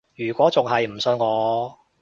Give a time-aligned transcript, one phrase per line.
[0.15, 1.77] 如果仲係唔信我